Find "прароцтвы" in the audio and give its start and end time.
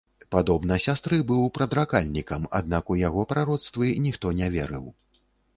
3.35-3.93